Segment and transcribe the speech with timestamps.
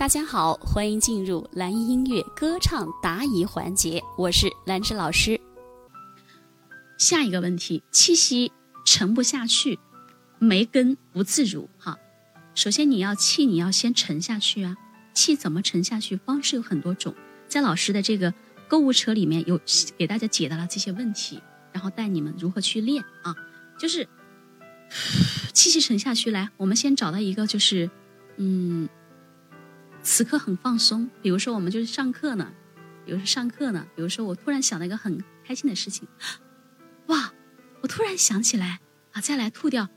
[0.00, 5.38] 大家好，欢迎进入蓝音音乐歌唱答疑环节，我是兰芝老师。
[6.96, 8.50] 下一个问题，气息
[8.86, 9.78] 沉不下去，
[10.38, 11.68] 没根不自如。
[11.76, 11.98] 哈，
[12.54, 14.74] 首先你要气，你要先沉下去啊。
[15.12, 16.16] 气怎么沉下去？
[16.16, 17.14] 方式有很多种，
[17.46, 18.32] 在老师的这个
[18.68, 19.60] 购物车里面有
[19.98, 21.42] 给大家解答了这些问题，
[21.74, 23.36] 然后带你们如何去练啊。
[23.78, 24.08] 就是
[25.52, 27.90] 气息沉下去，来，我们先找到一个，就是
[28.38, 28.88] 嗯。
[30.02, 32.52] 此刻很放松，比如说我们就是上课呢，
[33.04, 36.08] 比如说上课呢，比如说我突然想到一个很开心的事情，
[37.06, 37.32] 哇，
[37.82, 38.80] 我突然想起来
[39.12, 39.88] 啊，再来吐掉，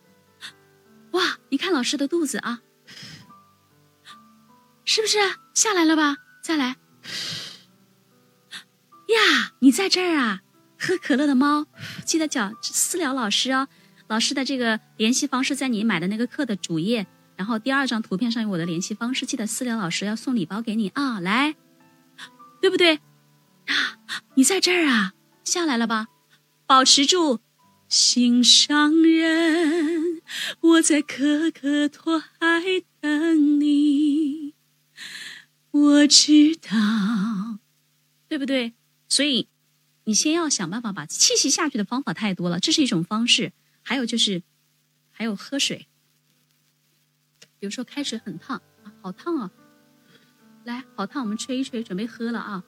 [1.12, 2.62] 哇，你看老师的肚子啊，
[4.84, 5.18] 是不是
[5.54, 6.16] 下来了吧？
[6.42, 6.76] 再来，
[9.08, 10.40] 呀，你在这儿啊，
[10.78, 11.66] 喝可乐的猫，
[12.04, 13.68] 记得叫私聊老师哦，
[14.08, 17.06] 老师的这个联系方式在你买的那个课的主页。
[17.40, 21.56] 然后第二张图片上有我的联系方式，记得私聊老师要送礼包给你啊，来，
[22.60, 22.96] 对不对？
[23.64, 23.96] 啊，
[24.34, 26.08] 你在这儿啊，下来了吧？
[26.66, 27.40] 保持住，
[27.88, 30.20] 心上人，
[30.60, 32.28] 我在可可托海
[33.00, 34.52] 等你，
[35.70, 37.58] 我知道，
[38.28, 38.74] 对不对？
[39.08, 39.48] 所以
[40.04, 43.54] 你先要想办法把气息下去的方法太多了，这是一种方式。
[43.80, 44.42] 还有就是，
[45.10, 45.86] 还有喝水。
[47.60, 49.50] 比如说开水很烫啊，好烫啊！
[50.64, 52.64] 来，好烫，我们吹一吹，准备喝了啊！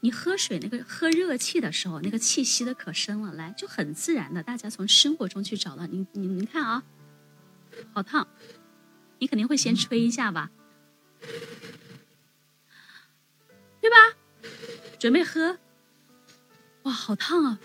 [0.00, 6.84] 你喝水那个喝热气的时候，那个气吸的可深了，来就很自然的，大家从生活中去找到你，你你看啊，
[7.92, 8.28] 好烫，
[9.18, 10.50] 你肯定会先吹一下吧，
[13.80, 13.96] 对吧？
[15.00, 15.58] 准备喝，
[16.84, 17.58] 哇，好烫啊！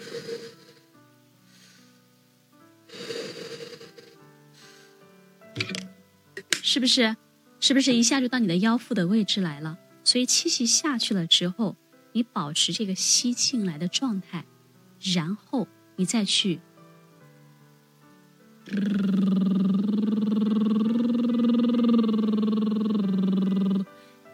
[6.61, 7.15] 是不是？
[7.61, 9.77] 是不是一下就到你的腰腹的位置来了？
[10.03, 11.75] 所以气息下去了之后，
[12.13, 14.45] 你保持这个吸进来的状态，
[15.13, 15.67] 然后
[15.97, 16.61] 你再去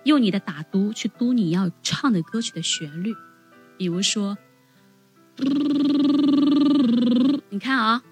[0.03, 3.16] 用你的打嘟去嘟你要唱的歌曲的旋律，
[3.75, 4.38] 比如说，
[7.49, 8.03] 你看啊。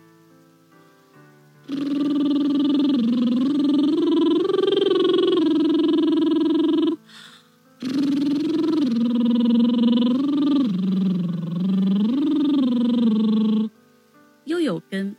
[14.63, 15.15] 有根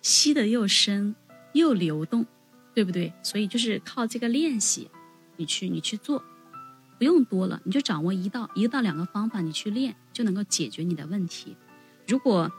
[0.00, 1.14] 吸的又深
[1.52, 2.26] 又流动，
[2.74, 3.12] 对不对？
[3.22, 4.90] 所以就是靠这个练习，
[5.36, 6.22] 你去你去做，
[6.98, 11.56] 不用多了，你就掌握一到一到两个方法，你去练就能够解决你的问题。
[12.06, 12.50] 如果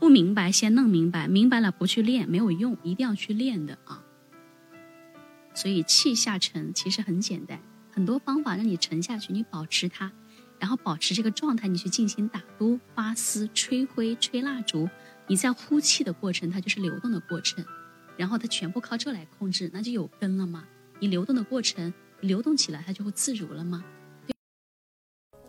[0.00, 4.02] 不明白，先弄明白，明白了不去练没有用，一定要去练的啊。
[5.54, 7.60] 所以气下沉其实很简单，
[7.92, 10.10] 很多方法让你沉下去，你保持它，
[10.58, 14.88] 然后保持这个状态，你去进行打嘟、发丝、吹灰、吹蜡烛。
[15.26, 17.64] 你在呼气的过程，它就是流动的过程，
[18.16, 20.64] 然后它全部靠这来控制，那就有根了吗？
[21.00, 23.84] 你流动的过程流动起来，它就会自如了吗？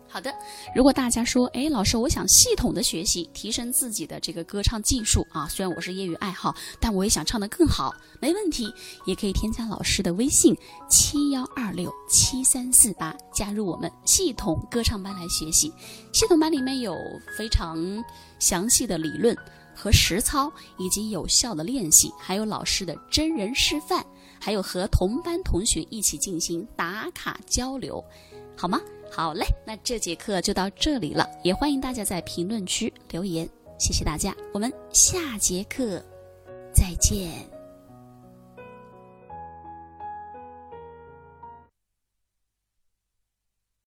[0.08, 0.32] 好的，
[0.74, 8.72] 如果大家说，哎，老师，我想系统的学习，提升自己的这个歌唱技术啊，虽然我是业余爱好，但我也想唱得更好，没问题，
[9.04, 10.56] 也可以添加老师的微信
[10.88, 15.70] 七幺二六七三四八，加入我们系统歌唱班来学习。
[16.14, 16.96] 系统班里面有
[17.36, 17.76] 非常
[18.38, 19.36] 详细的理论。
[19.76, 24.04] 和实操以及有效的练习，还有老师的真人示范，
[24.40, 28.02] 还有和同班同学一起进行打卡交流，
[28.56, 28.80] 好吗？
[29.12, 33.48] 好嘞，那这节课就到这里了，也欢迎大家在评论区留言，
[33.78, 36.02] 谢谢大家，我们下节课
[36.74, 37.55] 再见。